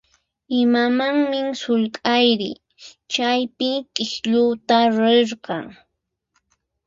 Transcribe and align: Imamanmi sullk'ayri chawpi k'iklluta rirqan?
Imamanmi 0.61 1.41
sullk'ayri 1.61 2.51
chawpi 3.11 3.69
k'iklluta 3.95 4.77
rirqan? 4.97 5.65